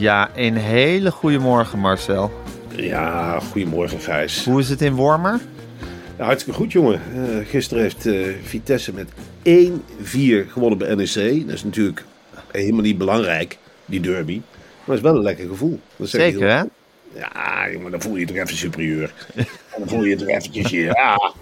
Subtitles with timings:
[0.00, 2.32] Ja, een hele goede morgen Marcel.
[2.76, 4.44] Ja, goedemorgen Gijs.
[4.44, 5.40] Hoe is het in Wormer?
[6.18, 7.00] Ja, hartstikke goed jongen.
[7.14, 9.12] Uh, gisteren heeft uh, Vitesse met 1-4
[10.48, 11.46] gewonnen bij NEC.
[11.46, 12.04] Dat is natuurlijk
[12.50, 14.40] helemaal niet belangrijk, die derby.
[14.84, 15.80] Maar het is wel een lekker gevoel.
[15.96, 16.62] Dat Zeker hè?
[17.14, 19.12] Ja, maar dan voel je je toch even superieur.
[19.78, 21.32] dan voel je je toch eventjes, ja.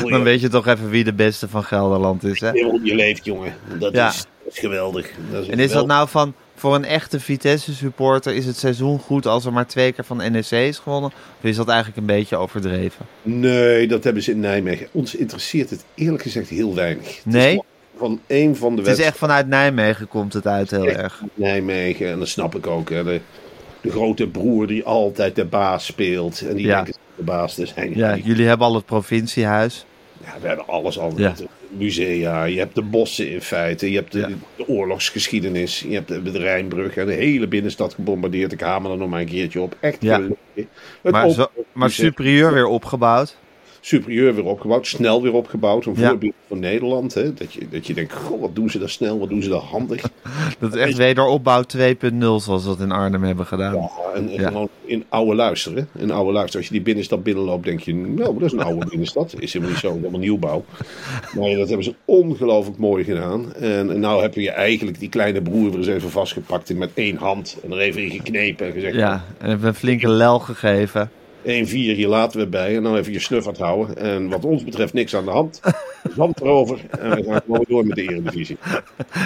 [0.00, 2.50] Dan, dan weet je toch even wie de beste van Gelderland is hè?
[2.50, 3.54] Je leeft jongen.
[3.78, 4.08] Dat, ja.
[4.08, 5.10] is, dat is geweldig.
[5.30, 6.34] Dat is en is dat nou van
[6.64, 10.50] voor een echte Vitesse-supporter is het seizoen goed als er maar twee keer van NEC
[10.50, 11.10] is gewonnen?
[11.10, 13.06] Of is dat eigenlijk een beetje overdreven?
[13.22, 14.86] Nee, dat hebben ze in Nijmegen.
[14.92, 17.20] Ons interesseert het eerlijk gezegd heel weinig.
[17.24, 17.62] Nee?
[17.96, 21.22] van een van de Het is echt vanuit Nijmegen komt het uit heel erg.
[21.34, 22.90] Nijmegen, en dat snap ik ook.
[22.90, 23.04] Hè.
[23.04, 23.20] De,
[23.80, 26.40] de, grote broer die altijd de baas speelt.
[26.40, 26.82] En die ja.
[26.82, 27.96] denkt de baas te zijn.
[27.96, 29.84] Ja, jullie hebben al het provinciehuis.
[30.24, 31.12] Ja, we hebben alles al.
[31.16, 31.34] Ja.
[31.68, 36.22] Musea, je hebt de bossen in feite, je hebt de, de oorlogsgeschiedenis, je hebt de,
[36.22, 38.52] de Rijnbrug en de hele binnenstad gebombardeerd.
[38.52, 39.76] Ik hamer er nog maar een keertje op.
[39.80, 40.20] Echt ja.
[41.02, 43.36] Maar, zo, maar superieur weer opgebouwd
[43.86, 45.86] superieur weer opgebouwd, snel weer opgebouwd.
[45.86, 47.14] Een voorbeeld van Nederland.
[47.14, 47.34] Hè?
[47.34, 49.58] Dat, je, dat je denkt, goh, wat doen ze daar snel, wat doen ze daar
[49.58, 50.02] handig.
[50.58, 53.74] dat is echt wederopbouw 2.0 zoals we dat in Arnhem hebben gedaan.
[53.74, 55.88] Ja, en, en gewoon in oude luisteren.
[55.98, 56.58] In oude luisteren.
[56.58, 59.34] Als je die binnenstad binnenloopt, denk je, nou, dat is een oude binnenstad.
[59.38, 60.64] Is helemaal niet zo, helemaal nieuwbouw.
[61.38, 63.54] Maar dat hebben ze ongelooflijk mooi gedaan.
[63.54, 67.16] En, en nou heb je eigenlijk die kleine broer weer eens even vastgepakt met één
[67.16, 67.56] hand.
[67.64, 68.94] En er even in geknepen en gezegd...
[68.94, 71.10] Ja, en hebben een flinke lel gegeven.
[71.44, 72.76] 1-4, hier laten we bij.
[72.76, 73.96] En dan even je snuffert houden.
[73.96, 75.60] En wat ons betreft niks aan de hand.
[76.16, 76.80] Hand erover.
[77.00, 78.56] En we gaan gewoon door met de Eredivisie.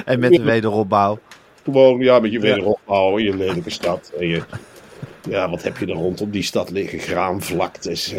[0.05, 1.19] En met de wederopbouw.
[1.65, 3.19] Gewoon, ja, met je wederopbouw.
[3.19, 4.13] Je lelijke stad.
[4.19, 4.43] En je,
[5.29, 6.99] ja, wat heb je er rondom die stad liggen?
[6.99, 8.15] Graanvlaktes.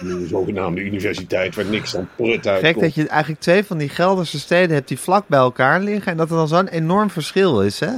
[0.00, 2.72] Een zogenaamde universiteit waar niks aan prut uitkomt.
[2.74, 6.12] Gek dat je eigenlijk twee van die Gelderse steden hebt die vlak bij elkaar liggen.
[6.12, 7.90] En dat er dan zo'n enorm verschil is, hè?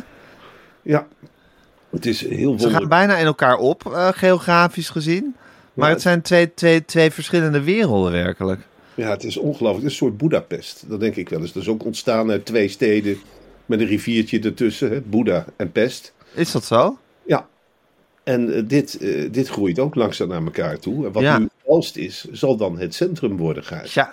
[0.82, 1.06] Ja,
[1.98, 5.36] het is heel Ze gaan bijna in elkaar op, uh, geografisch gezien.
[5.74, 8.60] Maar het zijn twee, twee, twee verschillende werelden werkelijk.
[8.94, 9.84] Ja, het is ongelooflijk.
[9.84, 10.84] Het is een soort Budapest.
[10.88, 11.52] Dat denk ik wel eens.
[11.52, 13.18] Dat is ook ontstaan uit twee steden
[13.66, 14.90] met een riviertje ertussen.
[14.90, 15.00] Hè?
[15.00, 16.12] Boeddha en Pest.
[16.34, 16.98] Is dat zo?
[17.26, 17.46] Ja.
[18.24, 21.06] En uh, dit, uh, dit groeit ook langzaam naar elkaar toe.
[21.06, 21.38] En wat ja.
[21.38, 23.94] nu Elst is, zal dan het centrum worden, Gijs.
[23.94, 24.10] Ja.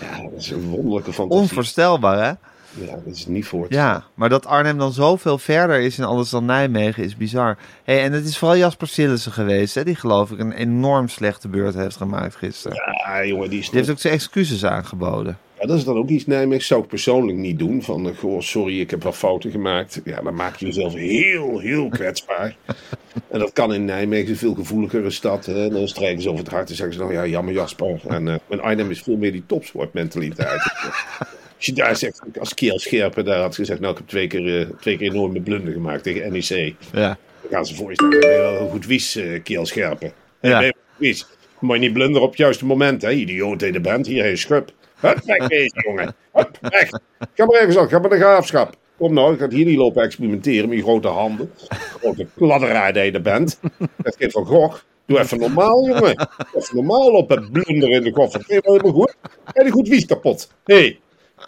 [0.00, 1.42] Ja, dat is een wonderlijke fantasie.
[1.42, 2.32] Onvoorstelbaar, hè?
[2.70, 6.30] Ja, dat is niet voor Ja, maar dat Arnhem dan zoveel verder is en alles
[6.30, 7.58] dan Nijmegen is bizar.
[7.84, 11.48] Hey, en het is vooral Jasper Sillissen geweest, hè, die geloof ik een enorm slechte
[11.48, 12.76] beurt heeft gemaakt gisteren.
[13.04, 15.38] Ja, jongen, die, is die heeft ook zijn excuses aangeboden.
[15.60, 16.64] Ja, dat is dan ook iets Nijmegen.
[16.64, 17.82] Zou ik persoonlijk niet doen.
[17.82, 20.00] Van, uh, goh, sorry, ik heb wel fouten gemaakt.
[20.04, 22.56] Ja, dan maak je jezelf heel, heel kwetsbaar.
[23.30, 25.46] en dat kan in Nijmegen, een veel gevoeligere stad.
[25.46, 25.68] Hè.
[25.68, 28.00] Dan strijken ze over het hart en zeggen ze, nou ja, jammer Jasper.
[28.08, 30.62] En uh, Arnhem is veel meer die topsportmentaliteit.
[31.60, 34.60] Als je daar zegt, als Kiel Scherpen daar had gezegd, nou ik heb twee keer,
[34.60, 36.74] uh, twee keer enorme blunder gemaakt tegen NEC.
[36.92, 37.18] Ja.
[37.40, 38.16] Dan gaan ze voor je staan.
[38.20, 40.12] Heel goed wies, uh, Kiel Scherpen.
[40.40, 40.72] Ja.
[40.96, 41.26] Wies.
[41.60, 43.10] Je niet blunderen op het juiste moment, hè?
[43.10, 44.72] Idioot in de band, hier je schub.
[45.00, 46.14] Hup, weg deze jongen.
[46.32, 46.88] Hup, weg.
[47.34, 48.76] Ga maar ergens aan, ga maar de graafschap.
[48.96, 51.52] Kom nou, ik ga hier niet lopen experimenteren met je grote handen.
[51.68, 53.60] Grote kladderaar die je er bent.
[53.96, 54.80] Dat geeft van Gogh.
[55.06, 56.28] Doe even normaal, jongen.
[56.54, 58.44] Even normaal op het blunder in de koffer.
[58.46, 59.16] Helemaal goed.
[59.52, 60.52] En die goed wies kapot.
[60.64, 60.98] Hé, hey,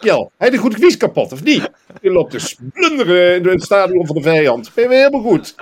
[0.03, 1.69] Jel, hij de goed quiz kapot, of niet?
[2.01, 4.71] Je loopt te splunderen in het stadion van de vijand.
[4.73, 5.55] Ben je helemaal goed.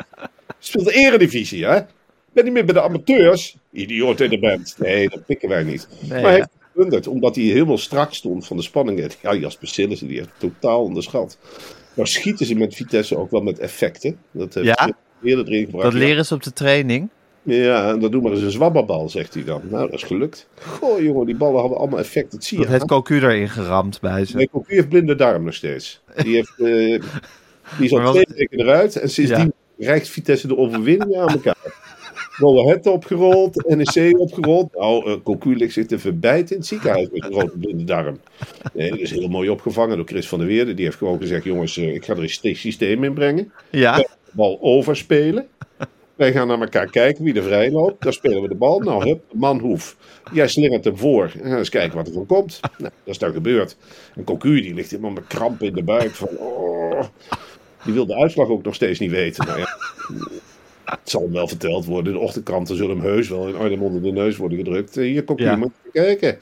[0.60, 1.80] Speelt de eredivisie, hè?
[2.34, 3.56] Ben niet meer bij de amateurs.
[3.72, 4.76] Idioot in de band.
[4.78, 5.88] Nee, dat pikken wij niet.
[6.00, 6.36] Nee, maar hij ja.
[6.38, 9.10] heeft geblunderd, omdat hij helemaal strak stond van de spanningen.
[9.22, 11.38] Ja, Jasper Sillissen, die heeft totaal onderschat.
[11.94, 14.18] Maar schieten ze met Vitesse ook wel met effecten.
[14.32, 14.76] Dat heeft Ja?
[14.78, 14.94] hij
[15.24, 15.84] eerder erin gebracht.
[15.84, 17.10] Dat leren ze op de training.
[17.44, 19.62] Ja, en dat doen maar eens een zwabberbal, zegt hij dan.
[19.70, 20.48] Nou, dat is gelukt.
[20.62, 22.32] Goh, jongen, die ballen hadden allemaal effect.
[22.32, 22.64] Dat zie je.
[22.64, 24.36] Dat heeft Cocu erin geramd bij ze.
[24.36, 26.02] Nee, Cocu heeft blinde darm nog steeds.
[26.16, 27.02] Die, heeft, eh,
[27.78, 28.96] die is al twee weken eruit.
[28.96, 31.90] En sindsdien reikt Vitesse de overwinning aan elkaar.
[32.40, 34.76] Ahead opgerold, NEC opgerold.
[34.76, 38.20] Nou, eh Cocu ligt zich te verbijten in het ziekenhuis met een grote blinde darm.
[38.74, 40.74] Nee, dat is heel mooi opgevangen door Chris van der Weerde.
[40.74, 43.52] Die heeft gewoon gezegd, jongens, eh, ik ga er een systeem in brengen.
[43.70, 45.48] Ja, bal overspelen.
[46.22, 48.04] Wij gaan naar elkaar kijken wie er vrij loopt.
[48.04, 48.80] Dan spelen we de bal.
[48.80, 49.98] Nou, hup, man hoef.
[50.34, 51.32] Jij slingert hem voor.
[51.42, 52.60] En eens kijken wat er van komt.
[52.62, 53.78] Nou, dat is dan gebeurd.
[54.16, 56.12] En Cocu, die ligt helemaal met krampen in de buik.
[56.12, 57.04] Van, oh.
[57.84, 59.46] Die wil de uitslag ook nog steeds niet weten.
[59.46, 59.78] Nou ja,
[60.86, 62.14] het zal hem wel verteld worden.
[62.14, 64.96] De ochtendkranten zullen hem heus wel in Arnhem onder de neus worden gedrukt.
[64.96, 65.56] Hier, Cocu, Ja.
[65.56, 66.40] moet je kijken.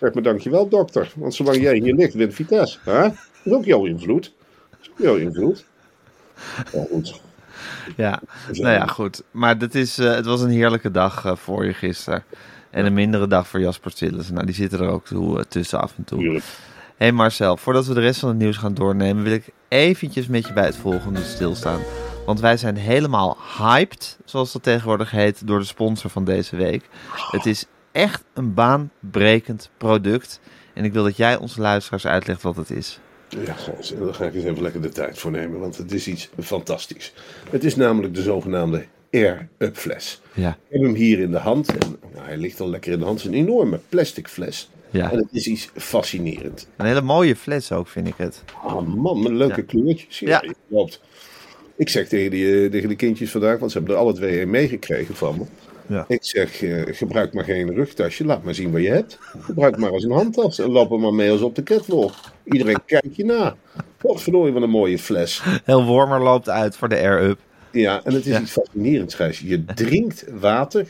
[0.00, 1.12] Zeg maar dankjewel, dokter.
[1.16, 2.78] Want zolang jij hier ligt, wint Vitesse.
[2.84, 3.12] Dat
[3.44, 4.32] is ook jouw invloed.
[4.70, 5.64] Dat is ook jouw invloed.
[6.72, 7.20] Ja, goed.
[7.96, 8.20] ja.
[8.52, 9.22] Nou ja, goed.
[9.30, 12.24] Maar dit is, eh, het was een heerlijke dag eh, voor je gisteren.
[12.70, 14.34] En een mindere dag voor Jasper Sillissen.
[14.34, 16.22] Nou, die zitten er ook toe, eh, tussen af en toe.
[16.22, 20.26] Hé hey Marcel, voordat we de rest van het nieuws gaan doornemen, wil ik eventjes
[20.26, 21.80] met je bij het volgende stilstaan.
[22.26, 26.88] Want wij zijn helemaal hyped, zoals dat tegenwoordig heet, door de sponsor van deze week.
[27.30, 30.40] Het is echt een baanbrekend product.
[30.74, 33.00] En ik wil dat jij onze luisteraars uitlegt wat het is.
[33.38, 36.28] Ja, daar ga ik eens even lekker de tijd voor nemen, want het is iets
[36.42, 37.12] fantastisch.
[37.50, 40.20] Het is namelijk de zogenaamde Air-Up fles.
[40.34, 42.98] Ja, Ik heb hem hier in de hand en nou, hij ligt al lekker in
[42.98, 43.22] de hand.
[43.22, 44.70] Het is een enorme plastic fles.
[44.90, 45.10] ja.
[45.10, 46.68] En het is iets fascinerend.
[46.76, 48.42] Een hele mooie fles ook, vind ik het.
[48.62, 49.66] Ah man, met leuke Ja.
[49.66, 50.18] kleurtjes.
[50.18, 50.44] Ja.
[51.76, 54.40] Ik zeg tegen, die, eh, tegen de kindjes vandaag, want ze hebben er alle twee
[54.40, 55.44] een meegekregen van me.
[55.92, 56.04] Ja.
[56.08, 59.18] Ik zeg, eh, gebruik maar geen rugtasje, laat maar zien wat je hebt.
[59.40, 62.12] Gebruik maar als een handtas en loop er maar mee als op de catwalk.
[62.44, 63.56] Iedereen kijkt je na.
[64.00, 65.42] Wat verdorie, wat een mooie fles.
[65.64, 67.38] Heel warmer loopt uit voor de air-up.
[67.70, 68.40] Ja, en het is Ja.
[68.40, 69.40] iets fascinerends, Gijs.
[69.40, 70.86] Je drinkt water,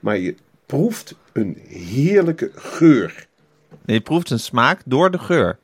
[0.00, 0.34] maar je
[0.66, 3.26] proeft een heerlijke geur.
[3.84, 5.58] Je proeft een smaak door de geur.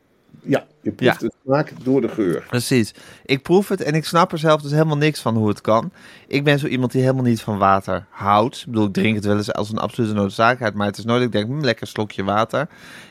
[0.49, 1.27] Ja, je proeft Ja.
[1.27, 2.45] het smaak door de geur.
[2.49, 2.95] Precies.
[3.25, 5.93] Ik proef het en ik snap er zelf dus helemaal niks van hoe het kan.
[6.27, 8.57] Ik ben zo iemand die helemaal niet van water houdt.
[8.61, 10.75] Ik bedoel, ik drink het wel eens als een absolute noodzakelijkheid.
[10.75, 12.69] Maar het is nooit ik denk, hm, lekker slokje water.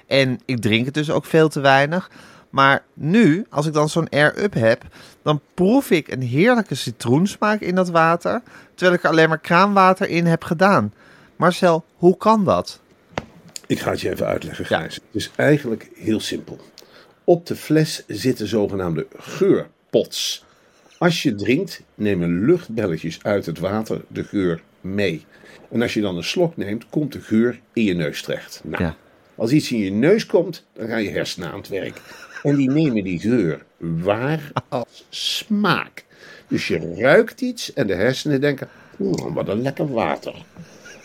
[0.07, 2.10] En ik drink het dus ook veel te weinig.
[2.50, 4.84] Maar nu, als ik dan zo'n air-up heb,
[5.22, 8.42] dan proef ik een heerlijke citroensmaak in dat water.
[8.75, 10.94] Terwijl ik er alleen maar kraanwater in heb gedaan.
[11.36, 12.80] Marcel, hoe kan dat?
[13.68, 14.78] Ik ga het je even uitleggen, Ja.
[14.80, 14.95] Gijs.
[14.95, 16.60] Het is eigenlijk heel simpel.
[17.29, 20.45] Op de fles zitten zogenaamde geurpots.
[20.97, 25.25] Als je drinkt, nemen luchtbelletjes uit het water de geur mee.
[25.71, 28.62] En als je dan een slok neemt, komt de geur in je neus terecht.
[28.63, 28.95] Nou, Ja.
[29.35, 32.01] Als iets in je neus komt, dan gaan je hersenen aan het werk.
[32.44, 36.06] En die nemen die geur waar als smaak.
[36.47, 40.45] Dus je ruikt iets en de hersenen denken, "Hmm, wat een lekker water.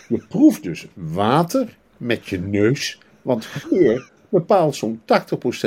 [0.09, 5.05] Je proeft dus water met je neus, want geur bepaalt zo'n 80%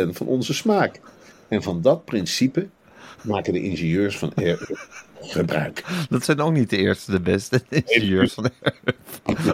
[0.09, 0.99] van onze smaak.
[1.47, 2.67] En van dat principe
[3.21, 4.69] maken de ingenieurs van Air
[5.21, 5.83] gebruik.
[6.09, 8.95] Dat zijn ook niet de eerste, de beste ingenieurs van air-up.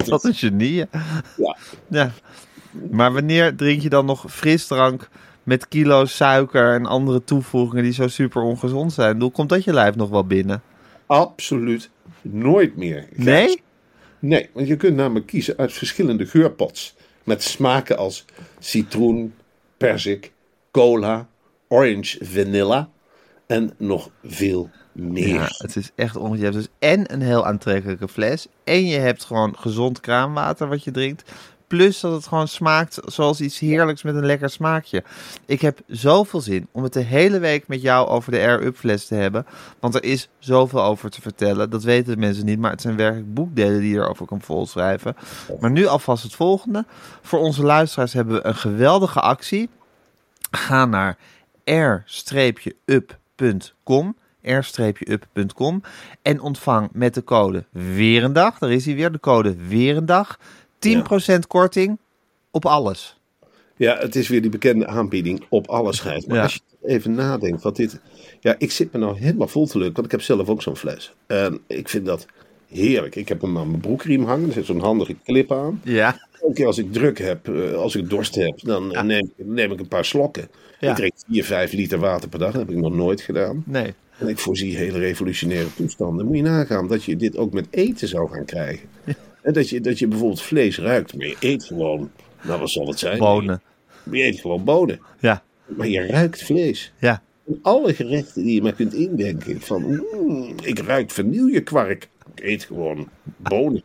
[0.05, 0.87] Wat een genieën.
[1.37, 1.57] Ja.
[1.87, 2.11] Ja.
[2.91, 5.09] Maar wanneer drink je dan nog frisdrank
[5.43, 9.13] met kilo's suiker en andere toevoegingen die zo super ongezond zijn?
[9.13, 10.61] Bedoel, komt dat je lijf nog wel binnen?
[11.05, 11.89] Absoluut
[12.21, 13.07] nooit meer.
[13.15, 13.61] Nee?
[14.19, 16.95] Nee, want je kunt namelijk kiezen uit verschillende geurpots.
[17.23, 18.25] Met smaken als
[18.59, 19.33] citroen,
[19.77, 20.31] perzik,
[20.71, 21.27] cola,
[21.67, 22.89] orange vanilla
[23.47, 25.27] en nog veel meer.
[25.27, 26.53] Ja, het is echt ongelooflijk.
[26.53, 28.47] Je hebt dus en een heel aantrekkelijke fles.
[28.63, 31.31] En je hebt gewoon gezond kraanwater wat je drinkt.
[31.71, 35.03] Plus dat het gewoon smaakt zoals iets heerlijks met een lekker smaakje.
[35.45, 39.05] Ik heb zoveel zin om het de hele week met jou over de Air-Up fles
[39.05, 39.45] te hebben.
[39.79, 41.69] Want er is zoveel over te vertellen.
[41.69, 45.15] Dat weten de mensen niet, maar het zijn werkelijk boekdelen die je erover kan volschrijven.
[45.59, 46.85] Maar nu alvast het volgende.
[47.21, 49.69] Voor onze luisteraars hebben we een geweldige actie.
[50.51, 51.17] Ga naar
[51.63, 52.55] r-up.com
[54.41, 55.81] r-up.com
[56.21, 60.39] en ontvang met de code Weerendag, daar is hij weer, de code Weerendag,
[61.35, 61.97] 10% korting
[62.51, 63.19] op alles.
[63.75, 66.27] Ja, het is weer die bekende aanbieding op alles schijnt.
[66.27, 66.43] Maar Ja.
[66.43, 67.99] als je even nadenkt, wat dit...
[68.39, 70.75] Ja, ik zit me nou helemaal vol te leuk, want ik heb zelf ook zo'n
[70.75, 71.13] fles.
[71.27, 72.25] En ik vind dat
[72.67, 73.15] heerlijk.
[73.15, 75.81] Ik heb hem aan mijn broekriem hangen, er zit zo'n handige clip aan.
[75.83, 79.45] Ja, Elke keer als ik druk heb, eh, als ik dorst heb, dan neem, ik-
[79.45, 80.47] neem ik een paar slokken.
[80.79, 80.89] Ja.
[80.89, 82.51] Ik drink 4, 5 liter water per dag.
[82.51, 83.63] Dat heb ik nog nooit gedaan.
[83.65, 83.93] Nee.
[84.17, 86.25] En ik voorzie hele revolutionaire toestanden.
[86.25, 88.89] Moet je nagaan dat je dit ook met eten zou gaan krijgen.
[89.41, 92.87] En dat je, dat je bijvoorbeeld vlees ruikt, maar je eet gewoon, nou wat zal
[92.87, 93.17] het zijn?
[93.17, 93.61] Bonen.
[94.11, 94.99] Je eet gewoon bonen.
[95.19, 95.43] Ja.
[95.65, 96.93] Maar je ruikt vlees.
[96.99, 97.23] Ja.
[97.47, 99.61] En alle gerechten die je maar kunt indenken.
[99.61, 99.81] Van,
[100.13, 102.09] mm, ik ruik vanillekwark.
[102.35, 103.09] Ik eet gewoon
[103.41, 103.83] bonen.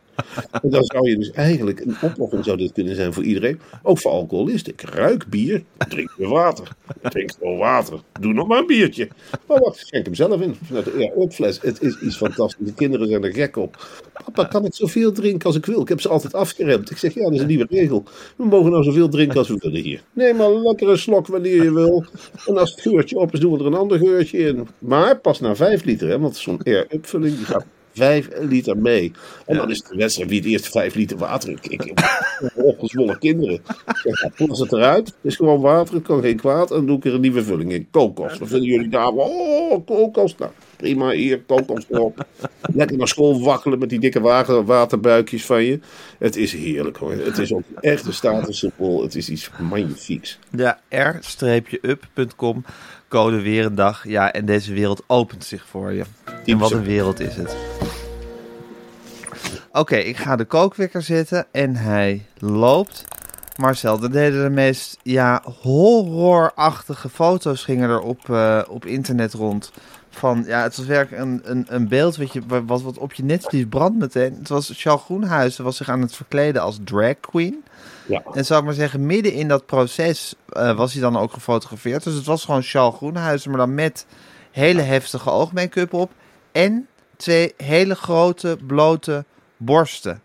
[0.61, 3.59] En dan zou je dus eigenlijk, een oplossing zou dit kunnen zijn voor iedereen.
[3.83, 4.73] Ook voor alcoholisten.
[4.73, 6.67] Ik ruik bier, drink weer water.
[7.01, 7.99] Drink gewoon water.
[8.19, 9.07] Doe nog maar een biertje.
[9.47, 10.55] Maar wat, schenk hem zelf in.
[10.97, 11.61] Ja, opfles.
[11.61, 12.65] Het is iets fantastisch.
[12.65, 13.85] De kinderen zijn er gek op.
[14.25, 15.81] Papa, kan ik zoveel drinken als ik wil?
[15.81, 16.91] Ik heb ze altijd afgeremd.
[16.91, 18.03] Ik zeg, ja, dat is een nieuwe regel.
[18.35, 20.03] We mogen nou zoveel drinken als we willen hier.
[20.13, 22.05] Neem maar een slok wanneer je wil.
[22.45, 24.67] En als het geurtje op is, doen we er een ander geurtje in.
[24.79, 27.65] Maar pas na vijf liter, hè, want zo'n air-upvulling gaat
[27.97, 29.11] vijf liter mee.
[29.45, 31.49] En dan is het de wedstrijd wie het eerst vijf liter water.
[31.49, 31.99] Ik, ik, ik
[32.55, 33.55] opgezwollen kinderen.
[34.03, 35.07] Ik zeg, plas het eruit.
[35.07, 36.71] Het is gewoon water, het kan geen kwaad.
[36.71, 37.87] En dan doe ik er een nieuwe vulling in.
[37.91, 38.37] Kokos.
[38.37, 39.11] Wat vinden jullie daar?
[39.11, 40.35] Oh, kokos.
[40.37, 42.25] Nou, prima, hier, kokos erop.
[42.73, 45.79] Lekker naar school wakkelen met die dikke wagen, waterbuikjes van je.
[46.19, 47.11] Het is heerlijk hoor.
[47.11, 49.01] Het is ook echt een statussymbool.
[49.01, 50.39] Het is iets magnifieks.
[50.51, 52.65] Ja, r-up.com.
[53.07, 54.07] Code weer een dag.
[54.07, 56.03] Ja, en deze wereld opent zich voor je.
[56.45, 57.76] En wat een wereld is het.
[59.77, 63.03] Oké, ik ga de kookwekker zetten en hij loopt.
[63.55, 69.71] Marcel, er deden de meest ja, horrorachtige foto's gingen er op, eh, op internet rond.
[70.09, 73.23] Van, ja, het was werkelijk een, een, een beeld wat, je, wat, wat op je
[73.23, 74.35] netvlies brandt meteen.
[74.39, 77.63] Het was Charles Groenhuizen was zich aan het verkleden als drag queen.
[78.07, 78.23] Ja.
[78.33, 82.03] En zou ik maar zeggen, midden in dat proces eh, was hij dan ook gefotografeerd.
[82.03, 84.05] Dus het was gewoon Charles Groenhuizen, maar dan met
[84.51, 86.11] hele heftige oogmake-up op.
[86.51, 89.25] En twee hele grote, blote
[89.57, 90.21] borsten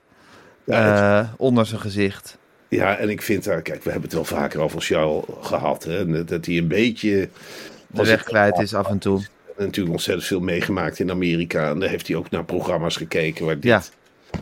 [0.64, 2.38] Ja, eh, onder zijn gezicht.
[2.68, 5.84] Ja, en ik vind daar, kijk, we hebben het wel vaker over Charles gehad.
[5.84, 7.28] Hè, dat- hij een beetje.
[7.86, 9.26] De weg kwijt is af en toe.
[9.58, 11.70] natuurlijk ontzettend veel meegemaakt in Amerika.
[11.70, 13.82] En daar heeft hij ook naar programma's gekeken waar dit Ja.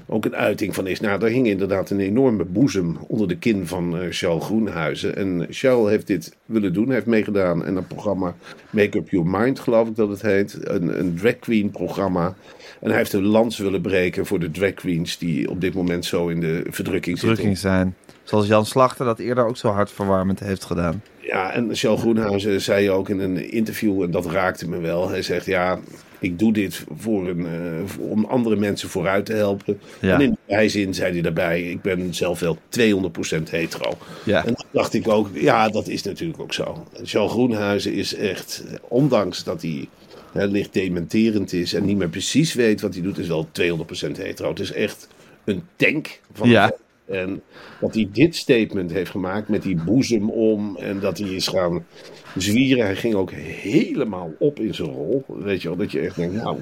[0.07, 1.01] Ook een uiting van is.
[1.01, 5.17] Nou, daar hing inderdaad een enorme boezem onder de kin van Charles Groenhuizen.
[5.17, 6.91] En Charles heeft dit willen doen.
[6.91, 8.35] Heeft meegedaan in dat programma
[8.71, 10.59] Make Up Your Mind, geloof ik dat het heet.
[10.63, 12.35] Een, een drag queen programma.
[12.81, 16.05] En hij heeft een lans willen breken voor de drag queens die op dit moment
[16.05, 17.35] zo in de verdrukking zitten.
[17.35, 17.95] Drukking zijn.
[18.23, 21.03] Zoals Jan Slachter dat eerder ook zo hartverwarmend heeft gedaan.
[21.19, 25.09] Ja, en Charles Groenhuizen zei ook in een interview, en dat raakte me wel.
[25.09, 25.79] Hij zegt, ja,
[26.21, 29.81] ik doe dit voor een, eh, om andere mensen vooruit te helpen.
[30.01, 30.15] Ja.
[30.15, 33.93] En in die bijzin zei hij daarbij, ik ben zelf wel 200% hetero.
[34.25, 34.47] Ja.
[34.47, 36.87] En toen dacht ik ook, ja, dat is natuurlijk ook zo.
[37.03, 39.89] Charles Groenhuizen is echt, ondanks dat hij
[40.33, 44.17] hè, licht dementerend is en niet meer precies weet wat hij doet, is wel 200%
[44.17, 44.49] hetero.
[44.49, 45.09] Het is echt
[45.45, 46.73] een tank van Ja.
[47.11, 47.43] En
[47.81, 50.77] dat hij dit statement heeft gemaakt met die boezem om.
[50.77, 51.85] En dat hij is gaan
[52.37, 52.85] zwieren.
[52.85, 55.25] Hij ging ook helemaal op in zijn rol.
[55.27, 56.59] Weet je wel, dat je echt denkt, nou,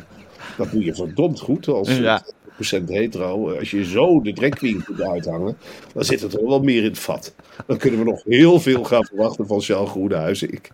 [0.56, 2.24] dat doe je verdomd goed als Ja.
[2.58, 3.56] 100% hetero.
[3.58, 5.56] Als je zo de drag queen kunt uithangen,
[5.94, 7.34] dan zit het er wel meer in het vat.
[7.66, 10.52] Dan kunnen we nog heel veel gaan verwachten van Charles Groenhuizen.
[10.52, 10.70] Ik,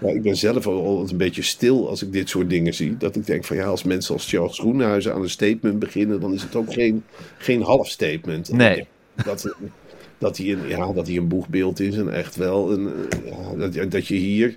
[0.00, 2.96] ik ben zelf al altijd een beetje stil als ik dit soort dingen zie.
[2.96, 6.34] Dat ik denk van ja, als mensen als Charles Groenhuizen aan een statement beginnen, dan
[6.34, 7.04] is het ook geen,
[7.38, 8.52] geen half statement.
[8.52, 8.86] Nee.
[9.24, 9.54] Dat,
[10.18, 13.68] dat, hij een, ja, dat hij een boegbeeld is en echt wel een, eh, ja,
[13.68, 14.56] dat, dat je hier,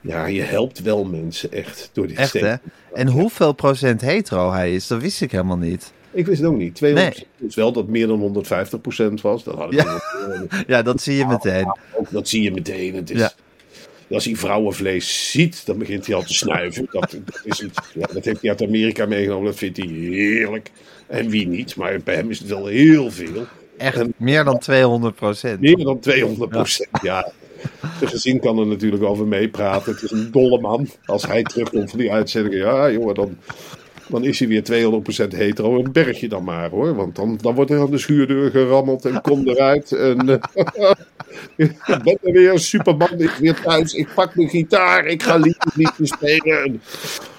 [0.00, 2.54] ja, je helpt wel mensen echt door dit Echt hè?
[2.94, 5.92] En hoeveel procent hetero hij is, dat wist ik helemaal niet.
[6.16, 6.74] Ik wist het ook niet.
[6.74, 8.44] 200 is wel dat meer dan
[9.18, 9.44] 150% was.
[9.44, 10.00] Dat had ik Ja.
[10.66, 11.66] Ja, dat zie je meteen.
[11.96, 12.94] ook, dat zie je meteen.
[12.94, 13.32] Het is, Ja.
[14.10, 16.88] Als hij vrouwenvlees ziet, dan begint hij al te snuiven.
[16.92, 19.46] Dat, dat, is iets, ja, dat heeft hij uit Amerika meegenomen.
[19.46, 20.70] Dat vindt hij heerlijk.
[21.06, 23.46] En wie niet, maar bij hem is het wel heel veel.
[23.78, 25.60] Echt En- meer dan 200 procent.
[25.60, 27.32] Meer dan 200 procent, ja.
[27.98, 29.92] Zijn gezin kan er natuurlijk over meepraten.
[29.92, 30.88] Het is een dolle man.
[31.04, 33.36] Als hij terugkomt van die uitzendingen, ja jongen, dan,
[34.08, 35.82] dan is hij weer 200% hetero.
[35.82, 36.94] En berg je dan maar hoor.
[36.94, 39.92] Want dan, dan wordt er aan de schuurdeur gerammeld en kom eruit.
[39.92, 40.90] En, eh,
[41.66, 43.94] ik ben er weer, Superman is weer thuis.
[43.94, 46.62] Ik pak mijn gitaar, ik ga liedjes, liedjes spelen.
[46.62, 46.80] En,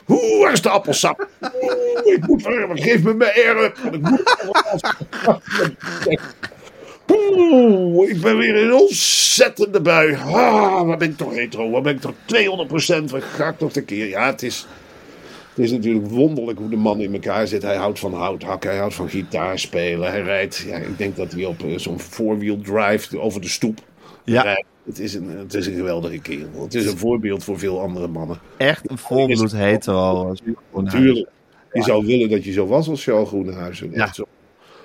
[0.08, 1.28] Oeh, waar is de appelsap?
[1.42, 4.24] Oeh, ik moet weer, geef me mijn want ik moet
[7.08, 10.16] Oeh, ik ben weer in een ontzettende bui.
[10.16, 11.70] Ah, waar ben ik toch hetero?
[11.70, 13.12] Waar ben ik toch 200%?
[13.12, 14.08] Waar ga ik toch tekeer?
[14.08, 14.68] Ja, het is,
[15.58, 17.62] het is natuurlijk wonderlijk hoe de man in elkaar zit.
[17.62, 20.10] Hij houdt van houthakken, hij houdt van gitaar spelen.
[20.10, 23.80] Hij rijdt, ja, ik denk dat hij op eh, zo'n four-wheel drive over de stoep
[24.24, 24.42] Ja.
[24.42, 24.66] rijdt.
[24.86, 26.64] Het is, een, het is een geweldige kerel.
[26.64, 28.40] Het is een voorbeeld voor veel andere mannen.
[28.58, 30.34] Echt een volbloed hetero.
[30.74, 31.30] Natuurlijk.
[31.74, 33.92] Je zou willen dat je zo was als Charles Groenhuizen.
[33.92, 34.14] Ja.
[34.14, 34.26] Zo.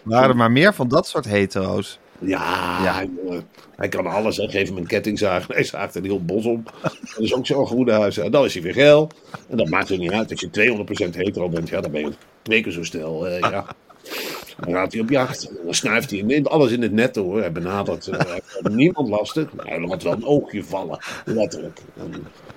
[0.03, 1.99] Waren er maar meer van dat soort hetero's.
[2.23, 3.05] Ja, Ja.
[3.25, 3.45] jongen.
[3.77, 4.37] hij kan alles.
[4.37, 4.49] Hè.
[4.49, 5.47] Geef hem een kettingzaag.
[5.49, 6.73] Hij zaagt een heel bos op.
[6.83, 8.19] Dat is ook zo'n goede huis.
[8.19, 9.11] En dan is hij weer geil.
[9.49, 10.31] En dat maakt er niet uit.
[10.31, 12.13] Als je 200% hetero bent, ja, dan ben je
[12.43, 13.27] twee keer zo snel.
[13.29, 13.67] eh, ja.
[14.61, 15.53] Dan gaat hij op jacht.
[15.65, 17.39] Dan snuift hij in, alles in het net hoor.
[17.41, 18.41] Hij benadert eh, hij
[18.75, 19.53] niemand lastig.
[19.53, 20.99] Maar hij laat wel een oogje vallen.
[21.25, 21.81] Letterlijk.
[21.97, 22.13] En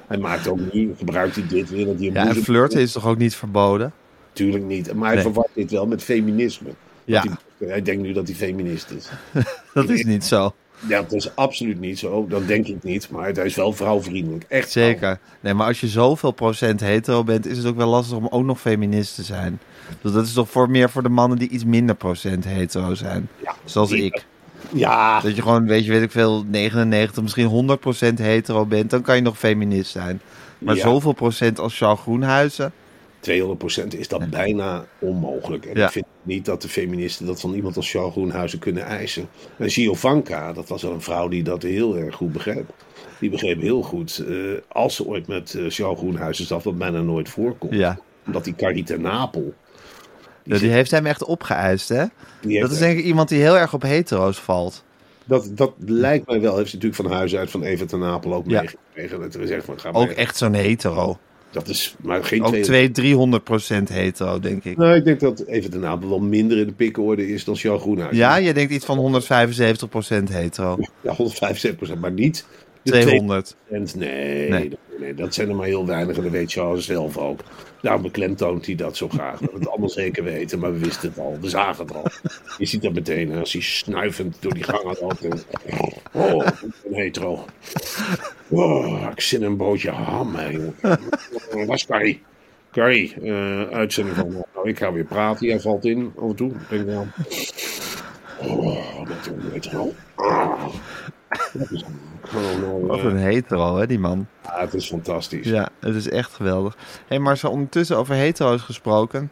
[0.08, 1.86] hij maakt ook nu, gebruikt hij dit weer.
[1.86, 3.94] Dat hij een Ja, en flirten is toch ook niet verboden?
[4.28, 4.94] Natuurlijk niet.
[4.94, 5.24] Maar hij Nee.
[5.24, 6.70] verwart dit wel met feminisme.
[7.06, 7.24] Ja.
[7.58, 9.10] Hij, denkt nu dat hij feminist is.
[9.74, 10.54] Dat is niet zo.
[10.88, 12.28] Ja, dat is absoluut niet zo.
[12.28, 13.10] Dat denk ik niet.
[13.10, 14.46] Maar hij is wel vrouwvriendelijk.
[14.48, 15.20] Echt Zeker.
[15.40, 18.44] Nee, maar als je zoveel procent hetero bent, is het ook wel lastig om ook
[18.44, 19.60] nog feminist te zijn.
[20.02, 23.28] Dus dat is toch voor meer voor de mannen die iets minder procent hetero zijn.
[23.44, 24.26] Ja, Zoals die- ik.
[24.74, 28.90] Ja, Dat je gewoon, weet je, weet ik veel, 99, misschien 100 procent hetero bent,
[28.90, 30.22] dan kan je nog feminist zijn.
[30.58, 30.82] Maar Ja.
[30.82, 32.72] zoveel procent als Charles Groenhuizen.
[33.30, 35.66] 200% is dat bijna onmogelijk.
[35.66, 35.86] En Ja.
[35.86, 39.28] ik vind niet dat de feministen dat van iemand als Charles Groenhuizen kunnen eisen.
[39.58, 42.74] En Giovanka, dat was wel een vrouw die dat heel erg goed begreep.
[43.20, 44.36] Die begreep heel goed, eh,
[44.68, 47.74] als ze ooit met eh, Charles Groenhuizen zat, wat bijna nooit voorkomt.
[47.74, 47.98] Ja.
[48.26, 49.54] Omdat die Carita Napel,
[50.44, 52.04] Ja, die heeft hem echt opgeëist, hè?
[52.42, 54.84] die Dat is denk ik iemand die heel erg op hetero's valt.
[55.28, 56.58] Dat, dat lijkt mij wel.
[56.58, 58.60] Heeft ze natuurlijk van huis uit van Evert en Napel ook Ja.
[58.62, 59.20] meegekregen.
[59.20, 61.18] Dat we zeggen van ga Ook echt zo'n hetero.
[61.56, 62.62] Dat is maar geen Ook twee.
[62.62, 64.78] 200, 300 procent hetero, denk ik.
[64.78, 67.82] Nou, ik denk dat Evert en Napel wel minder in de pikorde is dan Charles
[67.82, 68.18] Groenhuis.
[68.18, 70.78] Ja, je denkt iets van 175 procent hetero.
[71.02, 71.16] Ja,
[71.96, 73.56] 175% maar niet de 200.
[73.56, 73.96] 2%.
[73.96, 74.50] Nee,
[75.00, 75.14] Nee.
[75.16, 77.40] dat zijn er maar heel weinig en dat weet Charles zelf ook.
[77.82, 79.40] Daarom beklemtoont hij dat zo graag.
[79.40, 81.38] We het allemaal zeker weten, maar we wisten het al.
[81.42, 82.04] We zagen het al.
[82.58, 85.26] Je ziet dat meteen als hij snuivend door die gangen loopt.
[85.26, 85.40] en-
[86.14, 86.46] Oh,
[86.86, 87.46] een hetero.
[88.48, 90.36] Oh, ik zit in een broodje ham.
[90.36, 90.60] hè.
[91.52, 92.22] Waar is Carrie?
[92.72, 94.30] Carrie, eh, uitzending van...
[94.54, 95.48] Nou, ik ga weer praten.
[95.48, 96.50] Jij valt in af en toe.
[96.52, 97.06] Ik Denk nou...
[98.42, 99.42] Oh, dat een.
[99.54, 99.94] Dat is gewoon...
[102.82, 104.28] Wat eh, een hetero, hè, die man.
[104.44, 105.48] ja, het is fantastisch.
[105.48, 106.78] Ja, het is echt geweldig.
[107.08, 109.32] Hé, maar zo ondertussen over hetero's gesproken.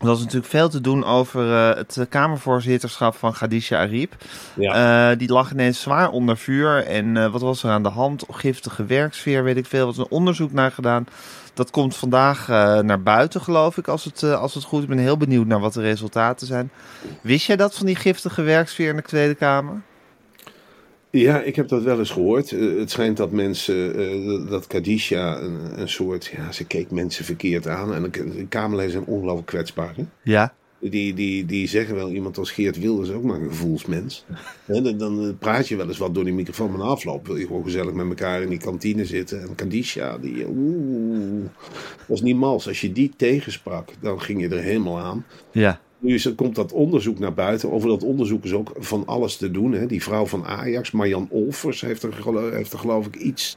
[0.00, 4.14] Er was natuurlijk veel te doen over eh, het eh, Kamervoorzitterschap van Khadija Ariep.
[4.54, 5.10] Ja.
[5.10, 6.84] Eh, die lag ineens zwaar onder vuur.
[6.86, 8.24] En eh, wat was er aan de hand?
[8.30, 9.80] Giftige werksfeer, weet ik veel.
[9.80, 11.06] Er was een onderzoek naar gedaan.
[11.54, 14.84] Dat komt vandaag eh, naar buiten, geloof ik, als het, eh, als het goed is.
[14.84, 16.70] Ik ben heel benieuwd naar wat de resultaten zijn.
[17.20, 19.82] Wist jij dat van die giftige werksfeer in de Tweede Kamer?
[21.10, 22.52] Ja, ik heb dat wel eens gehoord.
[22.52, 27.24] Eh, het schijnt dat mensen, eh, dat Kadisha een, een soort, ja, ze keek mensen
[27.24, 27.94] verkeerd aan.
[27.94, 29.96] En de, de Kamerleden zijn ongelooflijk kwetsbaar.
[29.96, 30.04] Hè?
[30.22, 30.54] Ja.
[30.80, 34.24] Die, die, die zeggen wel, iemand als Geert Wilders is ook maar een gevoelsmens.
[34.66, 37.46] Dan, dan eh, praat je wel eens wat door die microfoon, maar afloop wil je
[37.46, 39.40] gewoon gezellig met elkaar in die kantine zitten.
[39.40, 41.44] En Kadisha, die, eh, oeh,
[42.06, 42.68] dat is niet mals.
[42.68, 45.24] Als je die tegensprak, dan ging je er helemaal aan.
[45.50, 45.80] Ja.
[45.98, 47.72] Nu is er, komt dat onderzoek naar buiten.
[47.72, 49.72] Over dat onderzoek is ook van alles te doen.
[49.72, 49.86] Hè.
[49.86, 52.12] Die vrouw van Ajax, Marjan Olvers, heeft er,
[52.52, 53.56] heeft er geloof ik iets.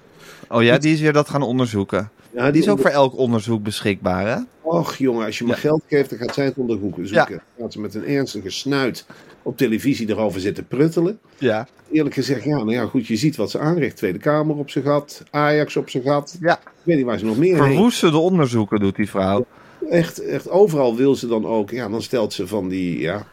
[0.50, 2.10] Oh ja, die is weer dat gaan onderzoeken.
[2.34, 4.38] Ja, Die is ook onder- voor elk onderzoek beschikbaar, hè?
[4.62, 5.56] Och jongen, als je me Ja.
[5.56, 7.08] geld geeft, dan gaat zij het onderzoeken.
[7.08, 7.30] zoeken.
[7.36, 9.06] Dan gaat ze met een ernstige snuit
[9.44, 11.20] op televisie erover zitten pruttelen.
[11.38, 11.68] Ja.
[11.92, 13.96] Eerlijk gezegd, ja, nou ja, goed, je ziet wat ze aanricht.
[13.98, 16.38] Tweede Kamer op zijn gat, Ajax op zijn gat.
[16.42, 16.54] Ja.
[16.60, 17.58] Ik weet niet waar ze nog meer.
[17.58, 19.46] Verwoestende onderzoeken doet die vrouw.
[19.90, 21.70] Echt, echt overal wil ze dan ook.
[21.72, 23.28] Ja, dan stelt ze van die, ja,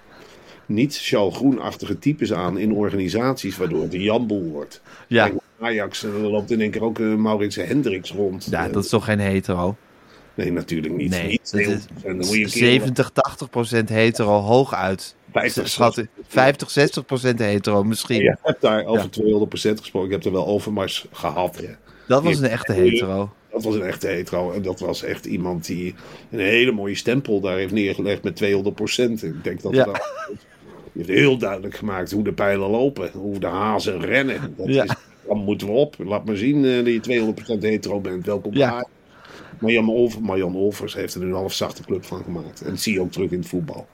[0.67, 4.81] niet Charles Groen-achtige types aan in organisaties, waardoor het een janboel wordt.
[5.07, 5.25] Ja.
[5.29, 8.47] Kijk, Ajax, eh, er loopt in één keer ook uh, Maurits Hendricks rond.
[8.51, 9.77] Ja, Eh, dat is toch geen hetero?
[10.35, 11.11] Nee, natuurlijk niet.
[11.11, 15.15] Nee, niet is en dan moet je een keer 70, 80 procent hetero hooguit.
[15.33, 18.23] 50, Schat, 50, 60 procent hetero misschien.
[18.23, 19.11] Je hebt daar over Ja.
[19.11, 20.09] 200% gesproken.
[20.09, 21.57] Ik heb er wel Overmars gehad.
[21.57, 21.69] Hè.
[22.09, 23.31] Dat was een echte hetero.
[23.53, 24.53] Dat was een echte hetero.
[24.53, 25.95] En dat was echt iemand die
[26.31, 29.23] een hele mooie stempel daar heeft neergelegd met 200%.
[29.23, 29.85] Ik denk dat Ja.
[29.85, 30.13] dat-
[30.93, 33.11] heeft heel duidelijk gemaakt hoe de pijlen lopen.
[33.13, 34.55] Hoe de hazen rennen.
[34.57, 34.83] Dat Ja.
[34.85, 34.95] is,
[35.27, 35.95] dan moeten we op.
[35.99, 38.27] Laat maar zien eh, dat je 200% hetero bent.
[38.27, 38.71] Welkom Ja.
[38.71, 38.85] bij.
[39.61, 42.61] Marjan, Over, Marjan Olvers heeft er een half zachte club van gemaakt.
[42.61, 43.87] En dat zie je ook terug in het voetbal.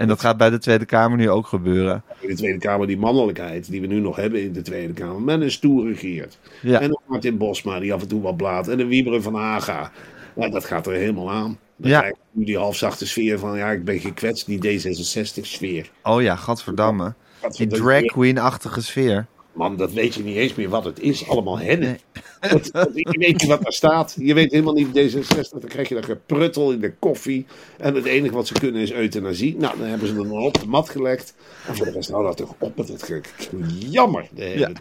[0.00, 2.02] En dat gaat bij de Tweede Kamer nu ook gebeuren.
[2.20, 5.20] In de Tweede Kamer die mannelijkheid die we nu nog hebben in de Tweede Kamer.
[5.22, 6.38] Met een stoere Geert.
[6.62, 6.80] Ja.
[6.80, 8.68] En een Martin Bosma die af en toe wat blaat.
[8.68, 9.90] En een Wieberen van Haga.
[10.34, 11.58] Nou, dat gaat er helemaal aan.
[11.76, 12.12] Dan Ja.
[12.32, 13.56] nu die halfzachte sfeer van...
[13.56, 14.46] Ja, ik ben gekwetst.
[14.46, 15.90] Die D66-sfeer.
[16.02, 17.14] Oh ja, gadverdamme.
[17.56, 19.26] Die drag queen-achtige sfeer.
[19.60, 21.28] Man, dat weet je niet eens meer wat het is.
[21.28, 21.98] Allemaal hennen.
[22.40, 24.16] Dat- dat- je weet niet wat daar staat.
[24.18, 25.50] Je weet helemaal niet D66.
[25.60, 27.46] Dan krijg je dat gepruttel in de koffie.
[27.78, 29.56] En het enige wat ze kunnen is euthanasie.
[29.58, 31.34] Nou, dan hebben ze dan op de mat gelegd.
[31.66, 33.56] En voor de rest, nou dat toch op met het ge- ge-
[33.90, 34.28] jammer.
[34.34, 34.66] De hele Ja.
[34.66, 34.80] tijd.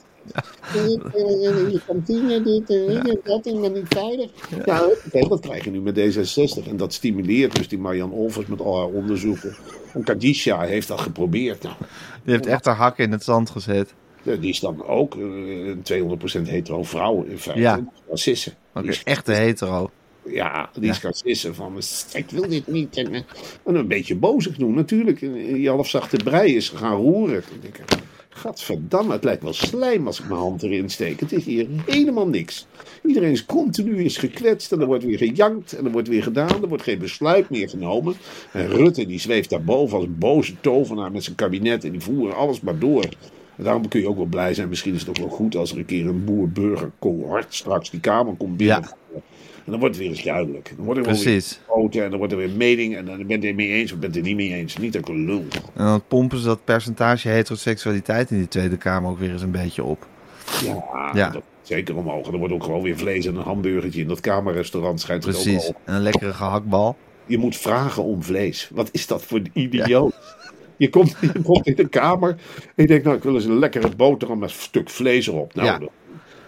[0.74, 4.32] In je kantine, dit en dat, en ben niet veilig.
[4.66, 6.68] Ja, oké, dat krijg je nu met D66.
[6.68, 9.56] En dat stimuleert dus die Marian Olvers met al haar onderzoeken.
[9.94, 11.64] En Kadisha heeft dat geprobeerd.
[11.64, 11.76] Nou,
[12.24, 13.94] Die heeft echt haar hakken in het zand gezet.
[14.24, 15.84] Die is dan ook eh, een
[16.46, 17.62] 200% hetero vrouw in feite.
[17.62, 17.80] Ja.
[18.74, 19.90] Oké, Die is echte hetero.
[20.26, 21.78] Ja, die is sissen van,
[22.14, 22.98] ik wil dit niet.
[22.98, 23.22] En, eh,
[23.66, 25.22] en een beetje bozig doen natuurlijk.
[25.22, 27.44] En Die halfzachte brei is gaan roeren.
[27.62, 27.82] Ik
[28.30, 31.20] gadverdamme, het lijkt wel slijm als ik mijn hand erin steek.
[31.20, 32.68] Het is hier helemaal niks.
[33.06, 36.62] Iedereen is continu is gekwetst en er wordt weer gejankt en er wordt weer gedaan.
[36.62, 38.16] Er wordt geen besluit meer genomen.
[38.52, 42.36] En Rutte die zweeft daarboven als een boze tovenaar met zijn kabinet en die voeren
[42.36, 43.06] alles maar door.
[43.64, 44.70] Daarom kun je ook wel blij zijn.
[44.70, 48.34] Misschien is het ook wel goed als er een keer een boer-burger-cohort straks die Kamer
[48.34, 48.90] komt binnen.
[49.66, 50.74] En dan wordt het weer eens duidelijk.
[50.76, 51.60] Dan wordt er weer Precies.
[51.92, 52.96] en dan wordt er weer mening.
[52.96, 54.60] En dan ben je het er mee eens of ben je het er niet mee
[54.60, 54.78] eens.
[54.78, 55.46] Niet dat ik een lul.
[55.76, 59.52] En dan pompen ze dat percentage heteroseksualiteit in die Tweede Kamer ook weer eens een
[59.52, 60.08] beetje op.
[60.64, 61.30] Ja, Ja.
[61.30, 62.28] Dat, zeker omhoog.
[62.28, 65.02] En er wordt ook gewoon weer vlees en een hamburgertje in dat kamerrestaurant.
[65.02, 65.72] Schijnt het ook Precies.
[65.86, 66.98] En een lekkere gehaktbal.
[67.26, 68.70] Je moet vragen om vlees.
[68.74, 70.14] Wat is dat voor een idioot?
[70.80, 72.38] Je, komt, je komt in de kamer en
[72.76, 75.56] je denkt, nou, ik wil eens een lekkere boterham met een stuk vlees erop.
[75.56, 75.78] Nou, Ja.
[75.78, 75.90] dan,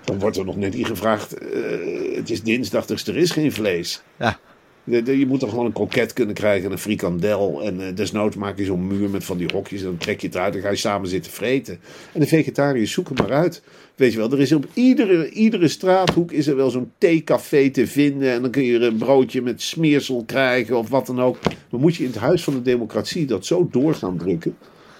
[0.03, 3.51] dan wordt er nog net niet gevraagd, eh, het is dinsdag, dus er is geen
[3.51, 4.01] vlees.
[4.19, 4.39] Ja.
[4.83, 7.63] De- de- je moet dan gewoon een kroket kunnen krijgen en een frikandel.
[7.63, 9.79] En eh, desnoods maak je zo'n muur met van die hokjes.
[9.79, 11.79] En dan trek je het uit en ga je samen zitten vreten.
[12.13, 13.61] En de vegetariërs zoeken maar uit.
[13.95, 17.87] Weet je wel, er is op iedere, iedere straathoek is er wel zo'n theecafé te
[17.87, 18.31] vinden.
[18.31, 21.37] En dan kun je er een broodje met smeersel krijgen of wat dan ook.
[21.69, 24.57] Maar moet je in het huis van de democratie dat zo door gaan drukken?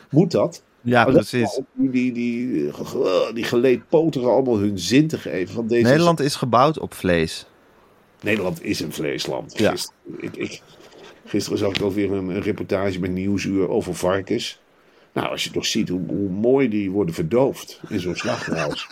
[0.10, 0.64] Moet dat?
[0.82, 1.60] Ja, precies.
[1.74, 2.72] Die, die, die,
[3.34, 5.54] die geleedpotigen allemaal hun zin te geven.
[5.54, 7.46] Van deze Nederland is gebouwd op vlees.
[8.22, 9.58] Nederland is een vleesland.
[9.58, 9.72] Ja.
[9.72, 10.62] Gister- ik, ik,
[11.26, 14.60] gisteren zag ik alweer een, een reportage met Nieuwsuur over varkens.
[15.14, 18.88] Nou, als je toch ziet hoe, hoe mooi die worden verdoofd in zo'n slachthuis.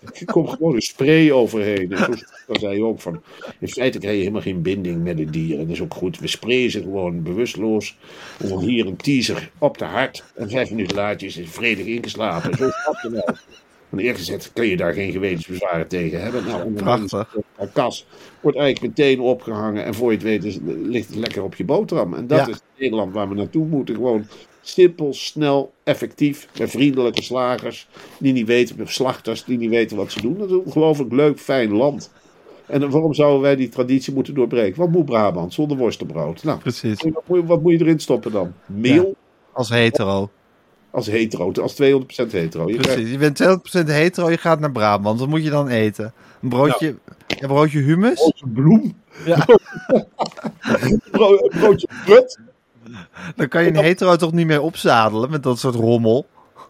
[0.00, 1.92] Er komt gewoon een spray overheen.
[1.92, 3.22] En zo zei je ook van,
[3.58, 5.58] in feite krijg je helemaal geen binding met het dier.
[5.58, 6.18] En dat is ook goed.
[6.18, 7.96] We sprayen ze gewoon bewusteloos.
[8.50, 10.24] Om hier een teaser op de hart.
[10.34, 12.56] En vijf minuten later is hij vredig ingeslapen.
[12.56, 13.36] Zo snap je wel.
[13.90, 16.44] En eerlijk gezegd kun je daar geen gewetensbezwaren tegen hebben.
[16.46, 17.36] Nou, Prachtig.
[17.58, 18.06] een kas
[18.40, 19.84] wordt eigenlijk meteen opgehangen.
[19.84, 22.14] En voor je het weet is, ligt het lekker op je boterham.
[22.14, 22.48] En dat Ja.
[22.48, 23.94] is Nederland waar we naartoe moeten.
[23.94, 24.26] Gewoon
[24.60, 26.48] simpel, snel, effectief.
[26.58, 27.88] Met vriendelijke slagers.
[28.18, 30.38] Die niet weten, met slachters die niet weten wat ze doen.
[30.38, 32.10] Dat is een ongelooflijk leuk, fijn land.
[32.66, 34.78] En waarom zouden wij die traditie moeten doorbreken?
[34.80, 36.44] Wat moet Brabant zonder worstenbrood?
[36.44, 37.02] Nou, Precies.
[37.02, 38.52] wat moet je, wat moet je erin stoppen dan?
[38.66, 39.16] Meel
[39.52, 40.30] Als hetero.
[40.90, 42.68] Als hetero, als 200% hetero.
[42.68, 43.10] Je krijgt- Precies.
[43.10, 45.18] Je bent 200% hetero, je gaat naar Brabant.
[45.20, 46.12] Wat moet je dan eten?
[46.42, 46.94] Een broodje,
[47.26, 48.14] een broodje hummus?
[48.20, 48.98] broodje bloem.
[49.24, 49.44] Ja.
[51.10, 52.38] Bro- een broodje brut.
[53.36, 56.26] Dan kan je een hetero toch niet meer opzadelen met dat soort rommel.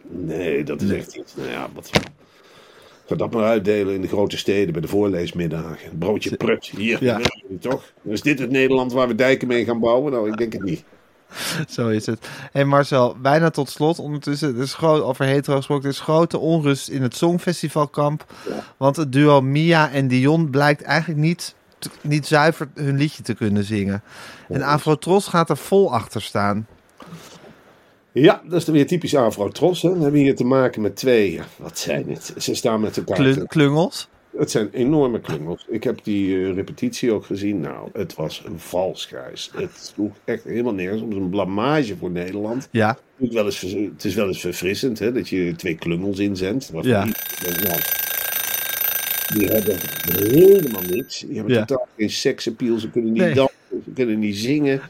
[0.09, 1.35] Nee, dat is echt iets.
[1.37, 1.91] Nou ja, wat.
[3.07, 5.91] Ga dat maar uitdelen in de grote steden bij de voorleesmiddagen.
[5.91, 6.67] Een broodje prut.
[6.77, 7.21] Hier, Ja.
[7.61, 7.93] toch?
[8.03, 10.13] Is dit het Nederland waar we dijken mee gaan bouwen?
[10.13, 10.85] Nou, ik denk het niet.
[11.69, 12.29] Zo is het.
[12.53, 13.99] hey Marcel, bijna tot slot.
[13.99, 18.25] Ondertussen, er is groot, over hetero gesproken, er is grote onrust in het Songfestivalkamp.
[18.77, 21.55] Want het duo Mia en Dion blijkt eigenlijk niet,
[22.01, 24.03] niet zuiver hun liedje te kunnen zingen.
[24.49, 26.67] En Afrotros gaat er vol achter staan.
[28.13, 29.83] Ja, dat is dan weer typisch Afro-Tros.
[29.83, 29.95] hè.
[29.97, 31.41] We hebben hier te maken met twee.
[31.57, 32.35] Wat zijn het?
[32.37, 33.47] Ze staan met elkaar.
[33.47, 34.09] Klungels.
[34.37, 35.67] Het zijn enorme klungels.
[35.69, 37.61] Ik heb die eh, repetitie ook gezien.
[37.61, 39.51] Nou, het was een valsgrijs.
[39.55, 41.01] Het sloeg echt helemaal nergens.
[41.01, 42.69] Het was een blamage voor Nederland.
[42.71, 43.61] Ja, Het is wel eens,
[43.95, 46.73] het is wel eens verfrissend hè, dat je twee klungels inzendt.
[46.73, 47.05] Maar Ja.
[49.35, 49.77] die hebben
[50.13, 51.21] helemaal niks.
[51.21, 51.65] Die hebben Ja.
[51.65, 52.79] totaal geen seksappeal.
[52.79, 53.35] Ze kunnen niet Nee.
[53.35, 54.81] dansen, ze kunnen niet zingen.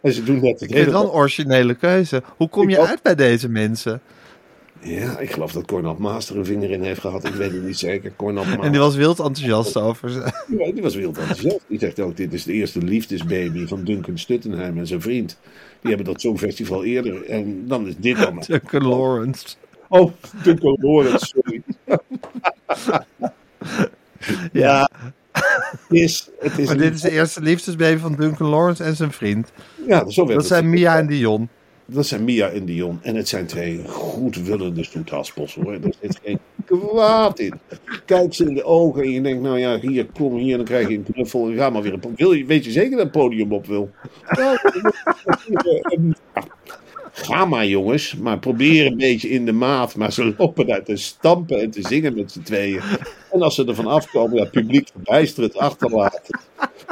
[0.00, 2.22] En ze doen net het ik vind het wel een originele keuze.
[2.36, 2.86] Hoe kom Ik je ook.
[2.86, 4.00] uit bij deze mensen?
[4.82, 7.24] Ja, ik geloof dat Cornel Master een vinger in heeft gehad.
[7.24, 8.12] Ik weet het niet zeker.
[8.16, 10.18] Cornel En die was wild enthousiast over ze.
[10.58, 11.64] Ja, die was wild enthousiast.
[11.66, 15.38] Die zegt ook, dit is de eerste liefdesbaby van Duncan Stuttenheim en zijn vriend.
[15.80, 17.24] Die hebben dat Songfestival eerder.
[17.24, 18.42] En dan is dit dan.
[18.46, 19.46] Duncan Lawrence.
[19.88, 20.12] Oh,
[20.42, 21.62] Duncan Lawrence, sorry.
[24.52, 24.90] ja,
[25.32, 29.12] het is, het is Maar dit is de eerste liefdesbaby van Duncan Lawrence en zijn
[29.12, 29.52] vriend.
[29.86, 31.48] ja, zo werd Dat zijn Mia en Dion.
[31.92, 32.98] Dat zijn Mia en Dion.
[33.02, 35.72] En het zijn twee goedwillende stoethaspels hoor.
[35.72, 37.60] Er zit geen kwaad in.
[38.04, 40.88] Kijk ze in de ogen en je denkt, nou ja, hier, kom hier, dan krijg
[40.88, 41.48] je een knuffel.
[41.48, 43.90] En ga maar weer een wil je, Weet je zeker dat het podium op wil?
[44.28, 44.58] Nou,
[45.52, 46.14] ja,
[47.12, 49.96] Ga maar jongens, maar probeer een beetje in de maat.
[49.96, 52.80] Maar ze lopen daar te stampen en te zingen met z'n tweeën.
[53.32, 56.40] En als ze er van afkomen, ja, het publiek verbijsterend achterlaten.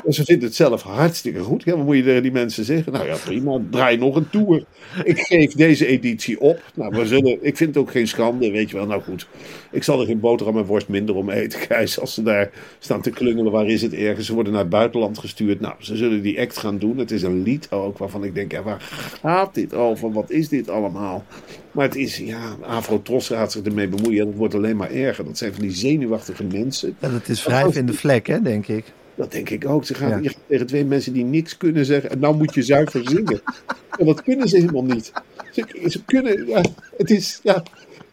[0.08, 1.64] En ze vinden het zelf hartstikke goed.
[1.64, 2.92] Ja, wat moet je die mensen zeggen?
[2.92, 4.64] Nou ja, prima, draai nog een tour.
[5.04, 6.62] Ik geef deze editie op.
[6.74, 8.86] Nou, we zullen, ik vind het ook geen schande, weet je wel.
[8.86, 9.28] Nou goed,
[9.70, 12.00] ik zal er geen boterham en worst minder om eten, Gijs.
[12.00, 14.26] Als ze daar staan te klungelen, waar is het ergens?
[14.26, 15.60] Ze worden naar het buitenland gestuurd.
[15.60, 16.98] Nou, ze zullen die act gaan doen.
[16.98, 18.80] Het is een lied ook, waarvan ik denk, ja, waar
[19.22, 20.12] gaat dit over?
[20.12, 21.24] Wat is dit allemaal?
[21.72, 24.20] Maar het is, ja, Afro-Tros gaat zich ermee bemoeien.
[24.20, 25.24] En het wordt alleen maar erger.
[25.24, 26.96] Dat zijn van die zenuwachtige mensen.
[27.00, 28.84] Ja, dat is wrijf in de vlek, hè, denk ik.
[29.18, 29.84] Dat denk ik ook.
[29.84, 30.18] Ze gaan Ja.
[30.18, 32.10] hier tegen twee mensen die niks kunnen zeggen.
[32.10, 33.40] En nou moet je zuiver zingen.
[33.98, 35.12] En dat kunnen ze helemaal niet.
[35.52, 36.62] Ze, ze kunnen, ja,
[36.96, 37.62] het is, ja.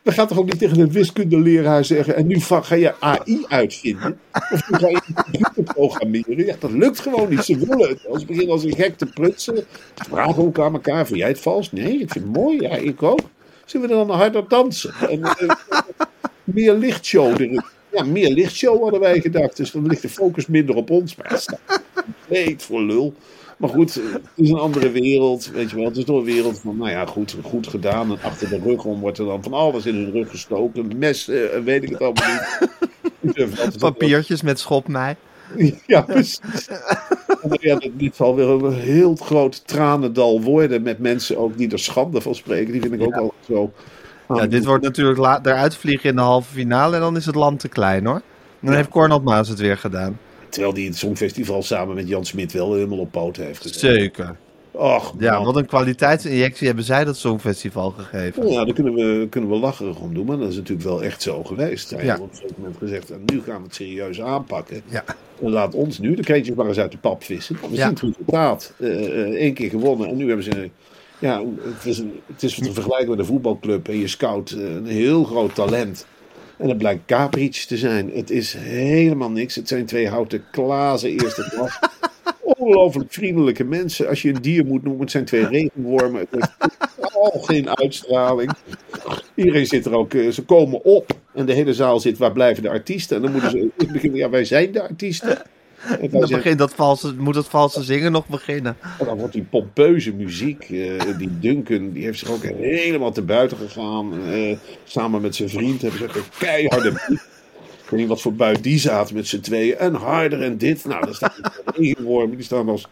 [0.01, 2.15] We gaan toch ook niet tegen een wiskundeleraar zeggen.
[2.15, 4.19] En nu ga je AI uitvinden.
[4.51, 6.45] Of nu ga je een computer programmeren.
[6.45, 7.43] Ja, dat lukt gewoon niet.
[7.43, 7.99] Ze willen het.
[8.19, 9.55] Ze beginnen als een gek te prutsen.
[9.55, 11.71] Ze vragen ook aan elkaar: Vind jij het vals?
[11.71, 12.61] Nee, ik vind het mooi.
[12.61, 13.19] Ja, ik ook.
[13.65, 14.93] Ze willen dan harder dansen.
[15.09, 15.49] En, eh,
[16.43, 17.63] meer lichtshow erin.
[17.95, 19.58] Ja, meer lichtshow hadden wij gedacht.
[19.58, 21.15] Dus dan ligt de focus minder op ons.
[21.15, 23.13] Maar het staat compleet voor lul.
[23.58, 25.51] Maar goed, het is een andere wereld.
[25.53, 28.12] Weet je wel, het is toch een wereld van, nou ja, goed, goed gedaan.
[28.12, 30.97] En achter de rug om wordt er dan van alles in hun rug gestoken.
[30.97, 32.29] Messen, en weet ik het allemaal
[33.21, 33.77] niet.
[33.79, 35.15] Papiertjes met schopmei.
[35.88, 36.41] Ja, precies.
[37.41, 40.81] En ja, dit zal weer een heel groot tranendal worden.
[40.81, 42.71] Met mensen ook die er schande van spreken.
[42.71, 43.19] Die vind ik ook Ja.
[43.19, 43.71] al zo.
[44.27, 47.59] Ja, dit wordt natuurlijk eruit vliegen in de halve finale en dan is het land
[47.59, 48.21] te klein hoor.
[48.59, 48.77] Dan Ja.
[48.77, 50.19] heeft Cornel Maas het weer gedaan.
[50.49, 53.79] Terwijl die het Songfestival samen met Jan Smit wel helemaal op poten heeft gezet.
[53.79, 54.35] Zeker.
[54.71, 58.41] Och, Ja, wat een kwaliteitsinjectie hebben zij dat Songfestival gegeven.
[58.43, 61.03] Nou ja, daar kunnen we, kunnen we lacherig om doen, maar dat is natuurlijk wel
[61.03, 61.89] echt zo geweest.
[61.89, 62.09] Hij Ja.
[62.09, 64.81] heeft op een gegeven moment gezegd, nu gaan we het serieus aanpakken.
[64.88, 65.03] Ja.
[65.41, 67.57] En laat ons nu de kreetjes maar eens uit de pap vissen.
[67.69, 68.73] We zien het resultaat.
[68.79, 70.69] Eén keer gewonnen en nu hebben ze...
[71.25, 74.73] Ja, het is, een, het is te vergelijken met een voetbalclub en je scout eh,
[74.73, 76.05] een heel groot talent.
[76.57, 78.11] En dat blijkt Capric te zijn.
[78.13, 79.55] Het is helemaal niks.
[79.55, 81.79] Het zijn twee houten klazen eerste klas.
[82.57, 84.07] Ongelooflijk vriendelijke mensen.
[84.07, 86.19] Als je een dier moet noemen, het zijn twee regenwormen.
[86.19, 86.53] Het heeft
[86.95, 88.51] totaal geen uitstraling.
[89.35, 91.11] Iedereen zit er ook, eh, ze komen op.
[91.33, 93.15] En de hele zaal zit, waar blijven de artiesten?
[93.15, 95.41] En dan moeten ze beginnen, ja, wij zijn de artiesten.
[95.91, 98.77] En dan, Dan zeggen- begint dat valse, moet dat valse zingen nog beginnen.
[98.99, 103.21] en dan wordt die pompeuze muziek, eh, die Duncan, die heeft zich ook helemaal te
[103.21, 104.13] buiten gegaan.
[104.31, 107.19] Eh, samen met zijn vriend hebben ze een keiharde.
[107.85, 109.77] Ik weet niet wat voor buit die zaten met z'n tweeën.
[109.77, 110.85] En harder en dit.
[110.85, 111.51] Nou, dan staan die
[111.85, 112.35] regenwormen.
[112.35, 112.87] Die staan als...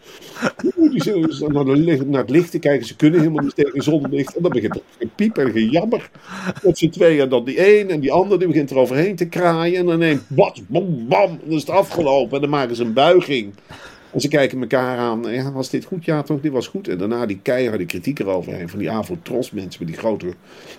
[0.90, 2.86] Die staan naar, de naar het licht te kijken.
[2.86, 4.36] Ze kunnen helemaal niet tegen zonlicht.
[4.36, 6.10] En dan begint er gepiep en gejammer.
[6.62, 7.20] Met z'n tweeën.
[7.20, 8.38] En dan die een en die ander.
[8.38, 9.78] Die begint er overheen te kraaien.
[9.78, 10.22] En dan neemt...
[10.28, 11.30] Bam, bam, bam.
[11.30, 12.34] En dan is het afgelopen.
[12.34, 13.54] En dan maken ze een buiging.
[14.14, 15.22] En ze kijken elkaar aan.
[15.32, 16.04] Ja, was dit goed?
[16.04, 16.40] Ja, toch?
[16.40, 16.88] Dit was goed.
[16.88, 18.68] En daarna die keiharde kritiek eroverheen.
[18.68, 20.26] Van die Avotros mensen met die grote,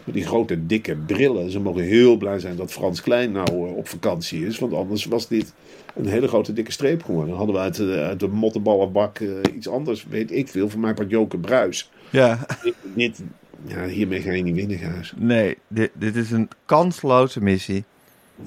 [0.03, 1.51] met die grote dikke brillen.
[1.51, 4.59] Ze mogen heel blij zijn dat Frans Klein nou eh, op vakantie is.
[4.59, 5.53] Want anders was dit
[5.95, 7.27] een hele grote dikke streep geworden.
[7.29, 10.05] Dan hadden we uit de, uit de mottenballenbak eh, iets anders.
[10.09, 10.69] Weet ik veel.
[10.69, 11.91] Voor mij part Joke Bruis.
[12.09, 13.21] Ja, Dit, dit-
[13.67, 15.13] ja, hiermee ga je niet winnen, Gaas.
[15.15, 17.83] nee, dit, dit is een kansloze missie.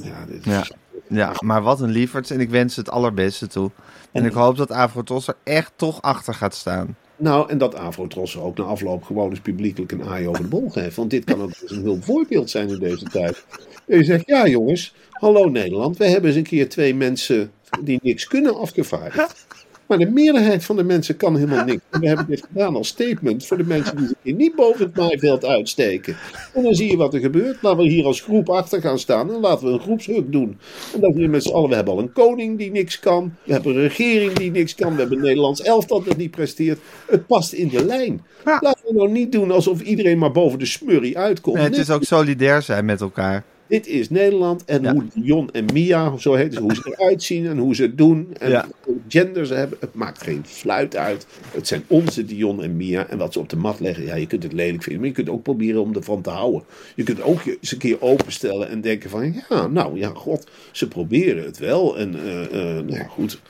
[0.03, 0.61] Ja, dit Ja.
[0.61, 0.73] is...
[1.09, 3.71] Ja, maar wat een lieverds en ik wens het allerbeste toe.
[4.13, 6.97] En ik hoop dat Afrotos er echt toch achter gaat staan.
[7.17, 10.69] Nou, en dat Afrotros ook na afloop gewoon eens publiekelijk een aai over de bol
[10.69, 10.97] geeft.
[10.97, 13.45] Want dit kan ook eens een heel voorbeeld zijn in deze tijd.
[13.87, 15.97] En je zegt, ja jongens, hallo Nederland.
[15.97, 19.47] We hebben eens een keer twee mensen die niks kunnen afgevaardigd.
[19.89, 21.83] Maar de meerderheid van de mensen kan helemaal niks.
[21.91, 24.87] En we hebben dit gedaan als statement voor de mensen die zich hier niet boven
[24.87, 26.17] het maaiveld uitsteken.
[26.55, 27.63] En dan zie je wat er gebeurt.
[27.63, 30.59] Laten we hier als groep achter gaan staan en laten we een groepshuk doen.
[30.95, 33.35] En dat we met z'n allen, we hebben al een koning die niks kan.
[33.45, 34.93] We hebben een regering die niks kan.
[34.93, 36.79] We hebben een Nederlands elftal dat niet presteert.
[37.07, 38.25] Het past in de lijn.
[38.45, 41.57] Laten we nou niet doen alsof iedereen maar boven de smurrie uitkomt.
[41.57, 43.45] Nee, het is ook solidair zijn met elkaar.
[43.69, 44.93] Dit is Nederland en Ja.
[44.93, 47.99] hoe Jon en Mia, zo heet het, hoe ze eruit zien en hoe ze het
[47.99, 48.29] doen.
[48.39, 48.69] En Ja.
[49.09, 49.79] gender ze hebben.
[49.81, 51.27] Het maakt geen fluit uit.
[51.55, 53.07] Het zijn onze Dion en Mia.
[53.07, 55.01] En wat ze op de mat leggen, ja, je kunt het lelijk vinden.
[55.01, 56.63] Maar je kunt ook proberen om ervan te houden.
[56.95, 59.35] Je kunt ook eens een keer openstellen en denken van...
[59.49, 61.99] Ja, nou ja, god, ze proberen het wel.
[61.99, 63.41] En eh, eh, nou ja, goed...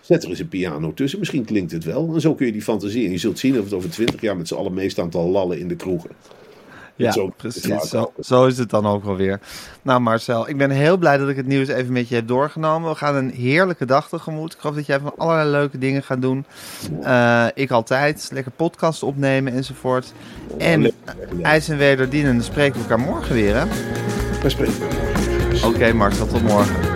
[0.00, 2.10] Zet er eens een piano tussen, misschien klinkt het wel.
[2.14, 3.04] En zo kun je die fantasie.
[3.04, 5.18] En je zult zien of het over twintig jaar met z'n allen mee staan te
[5.18, 6.10] lallen in de kroegen.
[6.96, 7.88] Ja, Zo- precies.
[7.88, 9.40] Zo, zo is het dan ook wel weer.
[9.82, 12.90] Nou Marcel, ik ben heel blij dat ik het nieuws even met je heb doorgenomen.
[12.90, 14.52] We gaan een heerlijke dag tegemoet.
[14.52, 16.44] Ik hoop dat jij van allerlei leuke dingen gaat doen.
[17.02, 18.28] Eh, ik altijd.
[18.32, 20.12] Lekker podcast opnemen enzovoort.
[20.58, 20.92] En
[21.42, 22.34] ijs en wederdienen.
[22.34, 23.64] Dan spreken we elkaar morgen weer, hè?
[24.48, 24.74] Spreken.
[25.64, 26.95] Oké Marcel, tot morgen.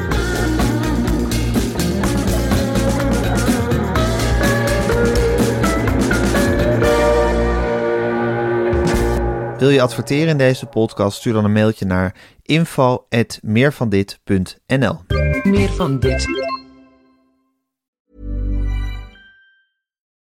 [9.60, 11.18] Wil je adverteren in deze podcast?
[11.18, 15.00] Stuur dan een mailtje naar info@meervandit.nl.
[15.42, 16.26] Meer van dit.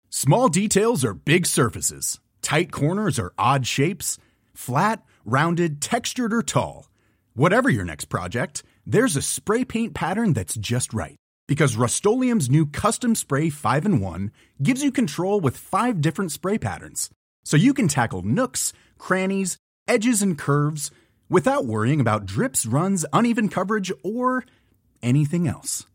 [0.09, 2.21] Small details are big surfaces.
[2.41, 4.19] Tight corners are odd shapes.
[4.53, 6.85] Flat, rounded, textured, or tall.
[7.33, 11.15] Whatever your next project, there's a spray paint pattern that's just right.
[11.47, 16.59] Because Rust new Custom Spray 5 in 1 gives you control with five different spray
[16.59, 17.09] patterns.
[17.49, 19.57] So you can tackle nooks, crannies,
[19.87, 20.91] edges, and curves
[21.29, 24.45] without worrying about drips, runs, uneven coverage, or
[25.03, 25.87] anything else.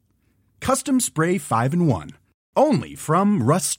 [0.60, 2.10] Custom Spray 5 in 1.
[2.56, 3.70] Only from Rust